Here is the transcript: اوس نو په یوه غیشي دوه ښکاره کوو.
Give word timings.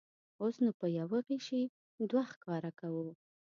اوس 0.41 0.55
نو 0.63 0.71
په 0.79 0.87
یوه 0.99 1.19
غیشي 1.27 1.63
دوه 2.09 2.23
ښکاره 2.31 2.71
کوو. 2.79 3.09